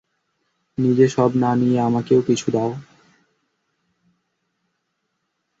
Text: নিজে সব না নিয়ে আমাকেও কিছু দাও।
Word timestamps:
নিজে 0.77 1.05
সব 1.07 1.31
না 1.35 1.51
নিয়ে 1.55 1.77
আমাকেও 1.79 2.21
কিছু 2.21 2.47
দাও। 2.51 2.71